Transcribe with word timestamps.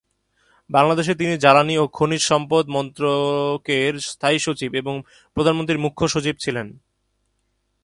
বাংলাদেশে 0.69 1.13
তিনি 1.15 1.33
জ্বালানি 1.37 1.75
ও 1.77 1.85
খনিজ 1.87 2.21
সম্পদ 2.21 2.63
মন্ত্রকের 2.67 3.93
স্থায়ী 4.01 4.39
সচিব 4.39 4.71
এবং 4.75 4.95
প্রধানমন্ত্রীর 5.37 5.83
মূখ্য 5.85 6.03
সচিব 6.07 6.35
ছিলেন। 6.39 6.67